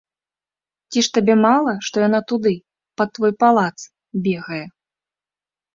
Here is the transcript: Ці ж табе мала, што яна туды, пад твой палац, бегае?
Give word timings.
Ці 0.91 0.99
ж 1.07 1.11
табе 1.17 1.35
мала, 1.47 1.73
што 1.89 1.95
яна 2.07 2.19
туды, 2.33 2.55
пад 3.03 3.09
твой 3.19 3.33
палац, 3.45 3.77
бегае? 4.31 4.65